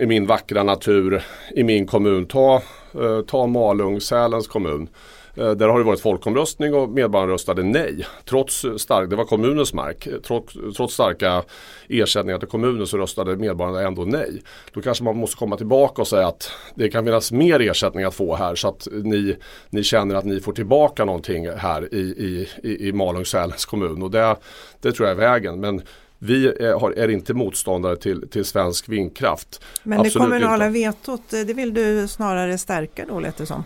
[0.00, 1.22] i min vackra natur
[1.54, 2.26] i min kommun.
[2.26, 2.62] Ta,
[2.94, 4.88] eh, ta Malung, Sälens kommun.
[5.36, 8.06] Eh, där har det varit folkomröstning och medborgarna röstade nej.
[8.24, 10.08] Trots stark, det var kommunens mark.
[10.26, 11.42] Trots, trots starka
[11.88, 14.42] ersättningar till kommunen så röstade medborgarna ändå nej.
[14.72, 18.14] Då kanske man måste komma tillbaka och säga att det kan finnas mer ersättning att
[18.14, 19.36] få här så att ni,
[19.70, 24.02] ni känner att ni får tillbaka någonting här i, i, i, i Malung, Sälens kommun.
[24.02, 24.36] Och det,
[24.80, 25.60] det tror jag är vägen.
[25.60, 25.82] Men
[26.18, 29.64] vi är, är, inte motståndare till, till svensk vindkraft.
[29.82, 30.78] Men Absolut det kommunala inte.
[30.78, 33.64] vetot, det vill du snarare stärka då lät det som?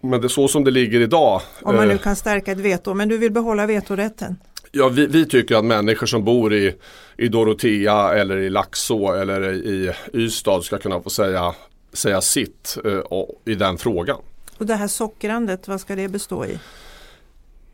[0.00, 1.40] Men det är så som det ligger idag.
[1.62, 4.36] Om man nu eh, kan stärka ett veto, men du vill behålla vetorätten?
[4.72, 6.74] Ja, vi, vi, tycker att människor som bor i,
[7.16, 11.54] i Dorotea eller i Laxå eller i Ystad ska kunna få säga,
[11.92, 13.02] säga sitt uh,
[13.44, 14.18] i den frågan.
[14.58, 16.58] Och det här sockrandet, vad ska det bestå i?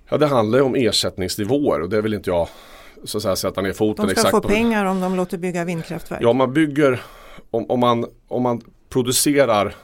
[0.09, 2.49] Ja, det handlar ju om ersättningsnivåer och det vill inte jag
[3.05, 5.65] så att säga, sätta ner foten exakt De ska få pengar om de låter bygga
[5.65, 6.21] vindkraftverk?
[6.23, 7.03] Ja, man bygger,
[7.51, 9.75] om, om, man, om man producerar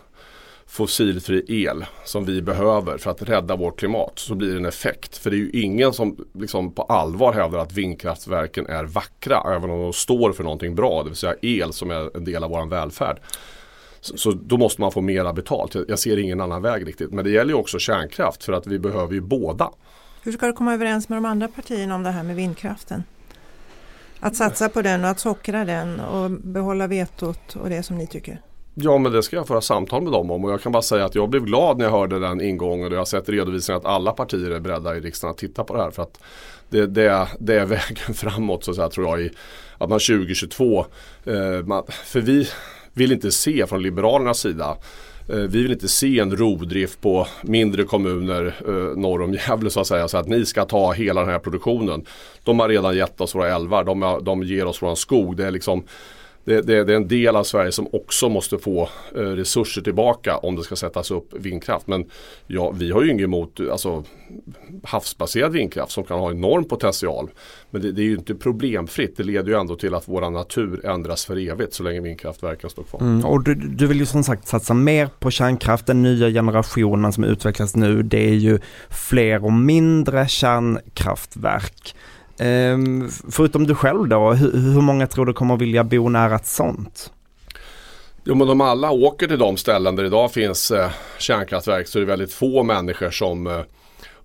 [0.67, 5.17] fossilfri el som vi behöver för att rädda vårt klimat så blir det en effekt.
[5.17, 9.71] För det är ju ingen som liksom på allvar hävdar att vindkraftverken är vackra även
[9.71, 12.51] om de står för någonting bra, det vill säga el som är en del av
[12.51, 13.21] vår välfärd.
[14.01, 15.75] Så, så, då måste man få mera betalt.
[15.75, 17.13] Jag, jag ser ingen annan väg riktigt.
[17.13, 19.71] Men det gäller ju också kärnkraft för att vi behöver ju båda.
[20.25, 23.05] Hur ska du komma överens med de andra partierna om det här med vindkraften?
[24.21, 28.07] Att satsa på den och att sockra den och behålla vetot och det som ni
[28.07, 28.41] tycker?
[28.75, 31.05] Ja men det ska jag föra samtal med dem om och jag kan bara säga
[31.05, 33.87] att jag blev glad när jag hörde den ingången och jag har sett redovisningen att
[33.87, 35.91] alla partier är beredda i riksdagen att titta på det här.
[35.91, 36.21] För att
[36.69, 39.31] det, det, det är vägen framåt så att säga, tror jag i
[39.79, 40.87] att man 2022,
[41.25, 41.35] eh,
[41.65, 42.49] man, för vi
[42.93, 44.77] vill inte se från Liberalernas sida
[45.29, 49.81] Eh, vi vill inte se en rovdrift på mindre kommuner eh, norr om Gävle så
[49.81, 50.09] att säga.
[50.09, 52.05] Så att ni ska ta hela den här produktionen.
[52.43, 55.37] De har redan gett oss våra älvar, de, de ger oss våran skog.
[55.37, 55.85] Det är liksom
[56.45, 60.37] det, det, det, är en del av Sverige som också måste få eh, resurser tillbaka
[60.37, 61.87] om det ska sättas upp vindkraft.
[61.87, 62.05] Men
[62.47, 64.05] ja, vi har ju inget emot alltså,
[64.83, 67.31] havsbaserad vindkraft som kan ha enorm potential.
[67.71, 69.17] Men det, det, är ju inte problemfritt.
[69.17, 72.83] Det leder ju ändå till att vår natur ändras för evigt så länge vindkraftverken står
[72.83, 73.01] kvar.
[73.01, 75.87] Mm, och du, du vill ju som sagt satsa mer på kärnkraft.
[75.87, 78.59] Den nya generationen som utvecklas nu det är ju
[78.91, 81.95] fler och mindre kärnkraftverk.
[82.39, 86.47] Ehm, förutom du själv då, hur, hur många tror du kommer vilja bo nära ett
[86.47, 87.13] sånt?
[88.25, 92.01] Jo men om alla åker till de ställen där idag finns eh, kärnkraftverk så är
[92.01, 93.61] det väldigt få människor som eh,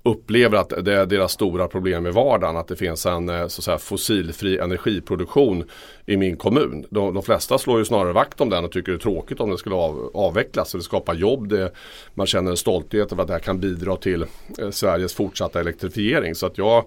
[0.03, 2.57] upplever att det är deras stora problem i vardagen.
[2.57, 5.63] Att det finns en eh, så att säga, fossilfri energiproduktion
[6.05, 6.85] i min kommun.
[6.89, 9.49] De, de, flesta slår ju snarare vakt om den och tycker det är tråkigt om
[9.49, 10.69] den skulle av, avvecklas.
[10.69, 11.49] Så det skapar jobb.
[11.49, 11.71] Det,
[12.13, 14.25] man känner en stolthet över att det här kan bidra till
[14.59, 16.35] eh, Sveriges fortsatta elektrifiering.
[16.35, 16.85] Så att jag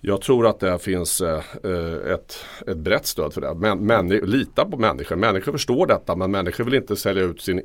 [0.00, 3.54] jag tror att det finns eh, eh, ett, ett brett stöd för det.
[3.54, 5.16] Men, men, lita på människor.
[5.16, 7.62] Människor förstår detta men människor vill inte sälja ut sin,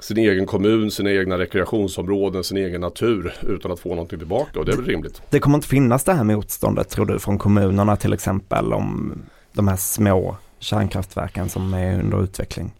[0.00, 4.64] sin egen kommun, sina egna rekreationsområden, sin egen natur utan att få någonting tillbaka och
[4.64, 5.22] det är väl rimligt.
[5.30, 9.18] Det kommer inte finnas det här motståndet tror du från kommunerna till exempel om
[9.52, 12.72] de här små kärnkraftverken som är under utveckling?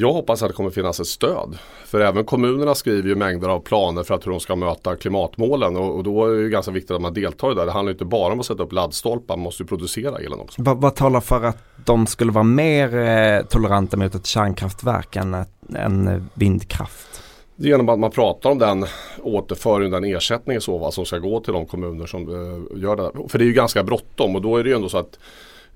[0.00, 1.58] Jag hoppas att det kommer finnas ett stöd.
[1.84, 5.76] För även kommunerna skriver ju mängder av planer för att hur de ska möta klimatmålen
[5.76, 7.64] och, och då är det ganska viktigt att man deltar i det.
[7.64, 10.62] Det handlar inte bara om att sätta upp laddstolpar, man måste ju producera elen också.
[10.62, 15.36] Vad, vad talar för att de skulle vara mer eh, toleranta mot ett kärnkraftverk än
[15.74, 17.22] en vindkraft?
[17.56, 18.86] Genom att man pratar om den
[19.22, 23.28] återföring, den ersättning så, va, som ska gå till de kommuner som eh, gör det.
[23.28, 25.18] För det är ju ganska bråttom och då är det ju ändå så att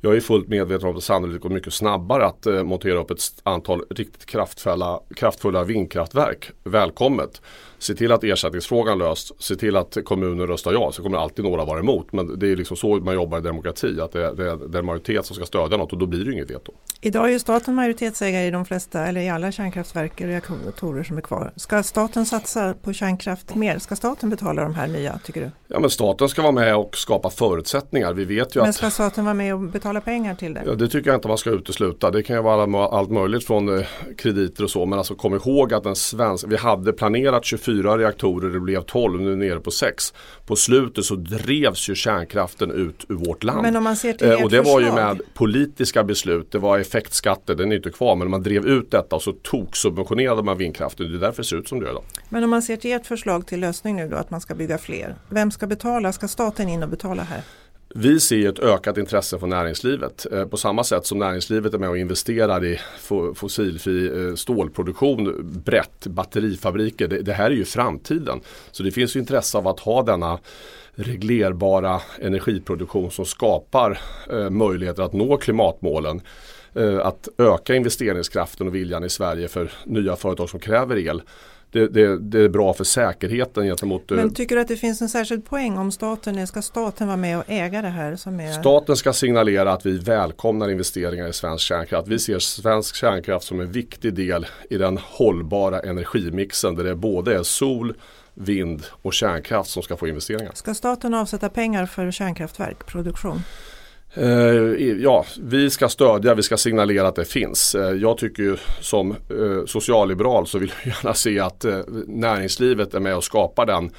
[0.05, 3.11] jag är fullt medveten om att det sannolikt går mycket snabbare att eh, montera upp
[3.11, 6.51] ett antal riktigt kraftfulla, kraftfulla vindkraftverk.
[6.65, 7.41] Välkommet!
[7.83, 10.93] se till att ersättningsfrågan löst, se till att kommunen röstar ja.
[10.93, 12.13] Så kommer alltid några vara emot.
[12.13, 14.01] Men det är liksom så man jobbar i demokrati.
[14.01, 16.33] Att det är, det är den majoritet som ska stödja något och då blir det
[16.33, 16.73] inget veto.
[17.01, 21.19] Idag är ju staten majoritetsägare i de flesta eller i alla kärnkraftverk och reaktorer som
[21.19, 21.53] är kvar.
[21.57, 23.79] Ska staten satsa på kärnkraft mer?
[23.79, 25.51] Ska staten betala de här nya tycker du?
[25.69, 28.13] Ja men staten ska vara med och skapa förutsättningar.
[28.13, 28.77] Vi vet ju men att...
[28.77, 30.63] ska staten vara med och betala pengar till det?
[30.67, 32.11] Ja, det tycker jag inte man ska utesluta.
[32.11, 33.87] Det kan ju vara allt möjligt från eh,
[34.19, 34.87] krediter och så.
[34.87, 39.21] Men alltså kom ihåg att den svenska, vi hade planerat 24 reaktorer det blev 12,
[39.21, 40.15] nu är nere på 6.
[40.47, 43.63] På slutet så drevs ju kärnkraften ut ur vårt land.
[43.63, 46.79] Men om man ser till eh, och det var ju med politiska beslut, det var
[46.79, 50.59] effektskatter, den är inte kvar men man drev ut detta och så tog subventionerade man
[50.59, 51.13] vindkraften.
[51.13, 52.05] Det är därför det ser ut som det gör idag.
[52.29, 54.79] Men om man ser till ert förslag till lösning nu då att man ska bygga
[54.79, 55.17] fler.
[55.29, 56.13] Vem ska betala?
[56.13, 57.43] Ska staten in och betala här?
[57.95, 60.27] Vi ser ett ökat intresse från näringslivet.
[60.33, 62.81] Eh, på samma sätt som näringslivet är med och investerar i
[63.35, 67.09] fossilfri eh, stålproduktion brett, batterifabriker.
[67.09, 68.41] Det, här är ju framtiden.
[68.71, 70.39] Så det finns ju intresse av att ha denna
[70.95, 73.99] reglerbara energiproduktion som skapar
[74.31, 76.21] eh, möjligheter att nå klimatmålen.
[77.03, 81.23] Att öka investeringskraften och viljan i Sverige för nya företag som kräver el
[81.73, 84.11] det, det, det, är bra för säkerheten gentemot...
[84.11, 87.17] Men eh, tycker du att det finns en särskild poäng om staten, ska staten vara
[87.17, 88.17] med och äga det här?
[88.17, 88.53] Som är...
[88.53, 92.09] Staten ska signalera att vi välkomnar investeringar i svensk kärnkraft.
[92.09, 97.39] Vi ser svensk kärnkraft som en viktig del i den hållbara energimixen där det både
[97.39, 97.95] är sol,
[98.35, 100.53] vind och kärnkraft som ska få investeringar.
[100.55, 103.43] Ska staten avsätta pengar för kärnkraftverk, produktion?
[104.15, 104.27] Eh,
[105.03, 107.75] ja, vi ska stödja, vi ska signalera att det finns.
[107.75, 111.65] Eh, jag tycker ju som eh, socialliberal så vill jag gärna se att
[112.07, 113.91] näringslivet är med och skapar den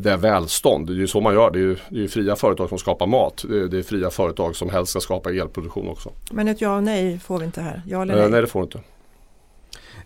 [0.00, 0.86] det är välstånd.
[0.86, 1.50] Det är ju så man gör.
[1.50, 3.44] Det är ju, det är fria företag som skapar mat.
[3.48, 6.12] Det är, det är, fria företag som helst ska skapa elproduktion också.
[6.30, 7.82] Men ett ja och nej får vi inte här?
[7.86, 8.30] Ja eller nej?
[8.30, 8.80] nej det får vi inte.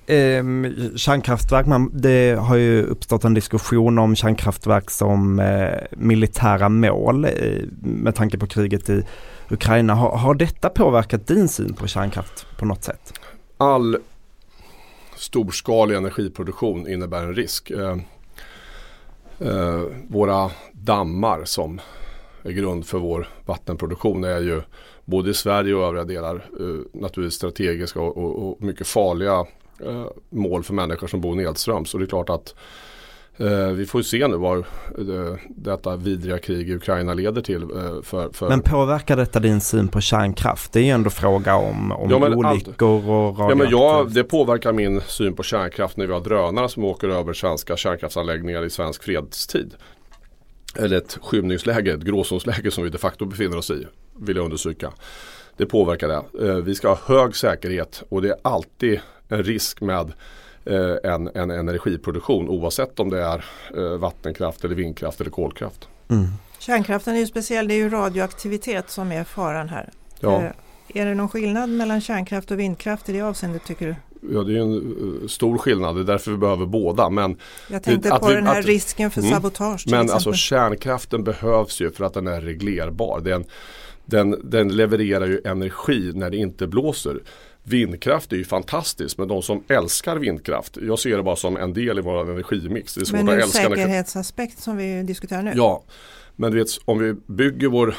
[0.06, 0.44] Eh,
[0.96, 7.30] kärnkraftverk, man, det har ju uppstått en diskussion om kärnkraftverk som eh, militära mål eh,
[7.80, 9.02] med tanke på kriget i
[9.50, 9.94] Ukraina.
[9.94, 13.12] Har, har detta påverkat din syn på kärnkraft på något sätt?
[13.56, 13.96] All
[15.16, 17.70] storskalig energiproduktion innebär en risk.
[17.70, 17.96] Eh,
[19.38, 21.80] eh, våra dammar som
[22.42, 24.62] är grund för vår vattenproduktion är ju
[25.04, 29.46] både i Sverige och övriga delar eh, naturligtvis strategiska och, och, och mycket farliga
[29.80, 31.90] eh, mål för människor som bor nedströms.
[31.90, 32.54] Så det är klart att
[33.36, 34.64] eh, vi får se nu vad eh,
[35.48, 37.62] detta vidriga krig i Ukraina leder till.
[37.62, 38.48] Eh, för, för...
[38.48, 40.72] Men påverkar detta din syn på kärnkraft?
[40.72, 42.82] Det är ju ändå fråga om, om ja, olyckor allt...
[42.82, 46.84] och ja, men ja, Det påverkar min syn på kärnkraft när vi har drönare som
[46.84, 49.74] åker över svenska kärnkraftsanläggningar i svensk fredstid.
[50.76, 53.86] Eller ett skymningsläge, ett gråzonsläge som vi de facto befinner oss i.
[54.18, 54.92] Vill jag undersöka.
[55.56, 56.48] Det påverkar det.
[56.48, 60.12] Eh, vi ska ha hög säkerhet och det är alltid en risk med
[60.64, 63.44] eh, en, en energiproduktion oavsett om det är
[63.76, 65.88] eh, vattenkraft eller vindkraft eller kolkraft.
[66.08, 66.26] Mm.
[66.58, 69.90] Kärnkraften är ju speciell, det är ju radioaktivitet som är faran här.
[70.20, 70.42] Ja.
[70.42, 70.50] Eh,
[70.88, 73.94] är det någon skillnad mellan kärnkraft och vindkraft i det avseendet tycker du?
[74.32, 77.10] Ja det är en stor skillnad, det är därför vi behöver båda.
[77.10, 77.36] Men
[77.70, 79.84] Jag tänkte på vi, den här att, risken för mm, sabotage.
[79.90, 83.20] Men alltså kärnkraften behövs ju för att den är reglerbar.
[83.20, 83.44] Den,
[84.04, 87.20] den, den levererar ju energi när det inte blåser.
[87.66, 91.72] Vindkraft är ju fantastiskt men de som älskar vindkraft, jag ser det bara som en
[91.72, 92.94] del i vår energimix.
[92.94, 95.52] Det är svårt men ur att älska säkerhetsaspekt som vi diskuterar nu?
[95.54, 95.82] Ja,
[96.36, 97.94] men du vet, om vi bygger vår,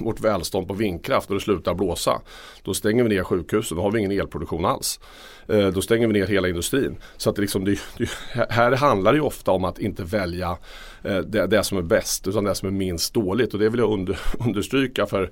[0.00, 2.20] vårt välstånd på vindkraft och det slutar blåsa.
[2.62, 5.00] Då stänger vi ner sjukhusen, då har vi ingen elproduktion alls.
[5.48, 6.96] Eh, då stänger vi ner hela industrin.
[7.16, 8.08] Så att det liksom, det, det,
[8.50, 10.56] här handlar det ju ofta om att inte välja
[11.02, 13.54] eh, det, det, som är bäst utan det som är minst dåligt.
[13.54, 15.22] Och det vill jag under, understryka för,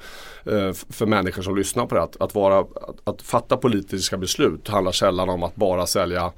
[0.45, 2.03] eh, för människor som lyssnar på det.
[2.03, 6.33] Att, att, vara, att, att fatta politiska beslut handlar sällan om att bara sälja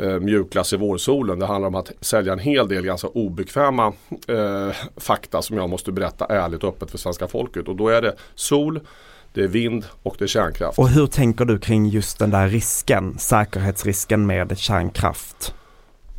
[0.00, 1.38] eh, mjukglass i vårsolen.
[1.38, 3.92] Det handlar om att sälja en hel del ganska obekväma
[4.28, 7.68] eh, fakta som jag måste berätta ärligt och öppet för svenska folket.
[7.68, 8.80] Och då är det sol,
[9.32, 10.78] det är vind och det är kärnkraft.
[10.78, 15.54] Och hur tänker du kring just den där risken, säkerhetsrisken med kärnkraft?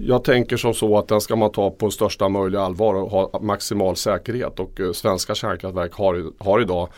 [0.01, 3.39] Jag tänker som så att den ska man ta på största möjliga allvar och ha
[3.41, 6.89] maximal säkerhet och eh, svenska kärnkraftverk har, har idag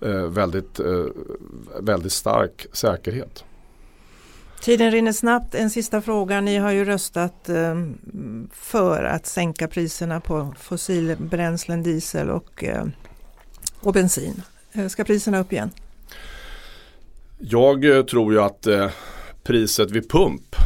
[0.00, 1.04] eh, väldigt, eh,
[1.80, 3.44] väldigt stark säkerhet.
[4.60, 5.54] Tiden rinner snabbt.
[5.54, 6.40] En sista fråga.
[6.40, 7.74] Ni har ju röstat eh,
[8.52, 12.84] för att sänka priserna på fossilbränslen, diesel och, eh,
[13.80, 14.42] och bensin.
[14.72, 15.70] Eh, ska priserna upp igen?
[17.38, 18.66] Jag eh, tror ju att
[19.42, 20.56] priset vid pump,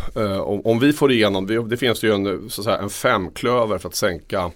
[0.65, 4.51] om, vi får igenom, det, finns ju en, så säga, en femklöver för att sänka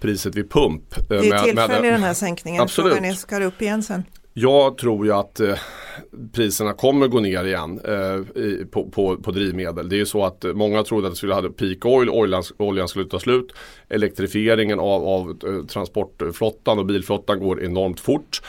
[0.00, 1.08] priset vid pump.
[1.08, 2.62] Det är tillfällig den här sänkningen.
[2.62, 2.92] Absolut.
[2.92, 4.04] Frågan är, ska det upp igen sen?
[4.34, 5.58] Jag tror ju att eh,
[6.32, 9.88] priserna kommer gå ner igen eh, i, på, på, på, drivmedel.
[9.88, 12.88] Det är ju så att många trodde att det skulle ha peak oil, oljan, oljan
[12.88, 13.52] skulle ta slut.
[13.88, 18.42] Elektrifieringen av, av eh, transportflottan och bilflottan går enormt fort.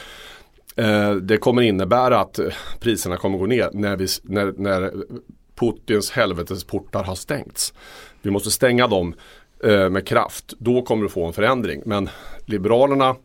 [0.75, 2.45] Eh, det kommer innebära att eh,
[2.79, 4.93] priserna kommer gå ner när, vi, när, när
[5.55, 7.73] Putins helvetesportar har stängts.
[8.21, 9.15] Vi måste stänga dem
[9.63, 10.53] eh, med kraft.
[10.57, 11.81] Då kommer du få en förändring.
[11.85, 12.09] Men
[12.45, 13.15] Liberalerna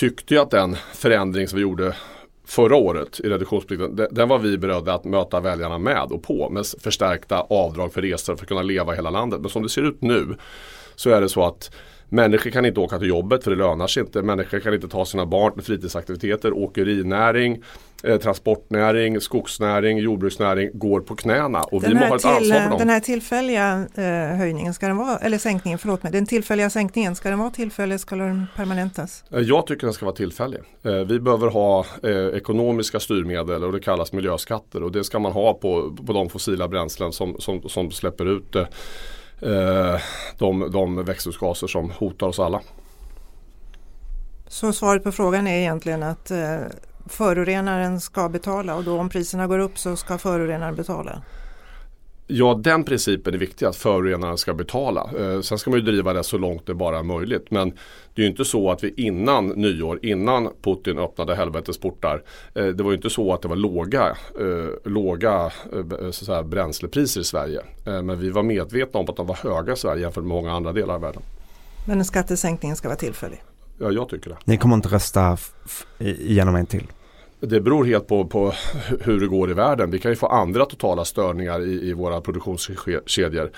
[0.00, 1.96] tyckte ju att den förändring som vi gjorde
[2.44, 6.66] förra året i reduktionsplikten, den var vi beredda att möta väljarna med och på med
[6.66, 9.40] förstärkta avdrag för resor för att kunna leva i hela landet.
[9.40, 10.36] Men som det ser ut nu
[10.94, 11.70] så är det så att
[12.12, 14.22] Människor kan inte åka till jobbet för det lönar sig inte.
[14.22, 16.52] Människor kan inte ta sina barn till fritidsaktiviteter.
[16.52, 17.62] Åkerinäring,
[18.04, 21.62] eh, transportnäring, skogsnäring, jordbruksnäring går på knäna.
[21.62, 22.78] Och den vi har ett till, ansvar för dem.
[22.78, 26.12] Den här tillfälliga eh, höjningen, ska den vara, eller sänkningen, förlåt mig.
[26.12, 28.00] Den tillfälliga sänkningen, ska den vara tillfällig?
[28.00, 29.24] Ska den permanentas?
[29.30, 30.60] Eh, jag tycker den ska vara tillfällig.
[30.82, 34.82] Eh, vi behöver ha eh, ekonomiska styrmedel och det kallas miljöskatter.
[34.82, 38.56] Och det ska man ha på, på de fossila bränslen som, som, som släpper ut
[40.38, 42.60] de, de växthusgaser som hotar oss alla.
[44.48, 46.32] Så svaret på frågan är egentligen att
[47.06, 51.22] förorenaren ska betala och då om priserna går upp så ska förorenaren betala?
[52.32, 55.10] Ja, den principen är viktig att förorenaren ska betala.
[55.18, 57.50] Eh, sen ska man ju driva det så långt det bara är möjligt.
[57.50, 57.70] Men
[58.14, 62.22] det är ju inte så att vi innan nyår, innan Putin öppnade helvetes portar.
[62.54, 64.06] Eh, det var ju inte så att det var låga,
[64.40, 65.50] eh, låga
[66.02, 67.60] eh, säga, bränslepriser i Sverige.
[67.86, 70.52] Eh, men vi var medvetna om att de var höga i Sverige jämfört med många
[70.52, 71.22] andra delar av världen.
[71.86, 73.42] Men skattesänkningen ska vara tillfällig?
[73.82, 74.36] Ja, jag tycker det.
[74.44, 75.36] Ni kommer inte rösta
[75.98, 76.86] igenom en till?
[77.40, 78.52] Det beror helt på, på
[79.00, 79.90] hur det går i världen.
[79.90, 83.50] Vi kan ju få andra totala störningar i, i våra produktionskedjor.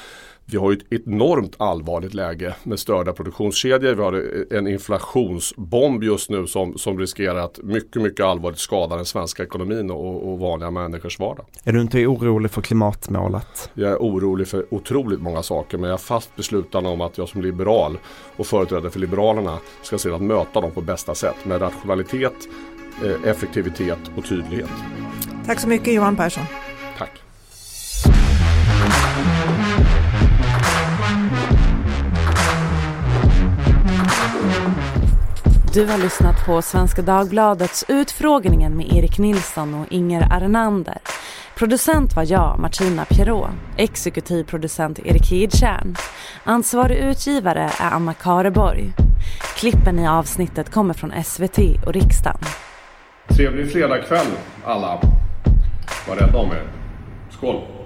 [0.45, 3.95] Vi har ju ett enormt allvarligt läge med störda produktionskedjor.
[3.95, 9.05] Vi har en inflationsbomb just nu som, som riskerar att mycket, mycket allvarligt skada den
[9.05, 11.47] svenska ekonomin och, och vanliga människors vardag.
[11.65, 13.71] Är du inte orolig för klimatmålet?
[13.75, 17.29] Jag är orolig för otroligt många saker men jag är fast besluten om att jag
[17.29, 17.99] som liberal
[18.37, 22.49] och företrädare för Liberalerna ska se att möta dem på bästa sätt med rationalitet,
[23.25, 24.71] effektivitet och tydlighet.
[25.47, 26.45] Tack så mycket Johan Persson.
[26.99, 27.23] Tack.
[35.75, 40.99] Du har lyssnat på Svenska Dagbladets Utfrågningen med Erik Nilsson och Inger Arnander.
[41.57, 43.51] Producent var jag, Martina Pierrot.
[43.77, 45.97] Exekutiv producent Erik Hidtjärn.
[46.45, 48.93] Ansvarig utgivare är Anna Kareborg.
[49.57, 52.39] Klippen i avsnittet kommer från SVT och riksdagen.
[53.37, 54.27] Trevlig fredagkväll
[54.65, 55.01] alla.
[56.09, 56.63] Var rädda om er.
[57.31, 57.82] Skål!